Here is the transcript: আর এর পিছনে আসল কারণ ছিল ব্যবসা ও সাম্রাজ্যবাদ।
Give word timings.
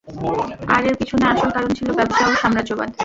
আর 0.73 0.83
এর 0.87 0.95
পিছনে 0.99 1.25
আসল 1.31 1.49
কারণ 1.55 1.71
ছিল 1.77 1.87
ব্যবসা 1.97 2.23
ও 2.27 2.33
সাম্রাজ্যবাদ। 2.35 2.89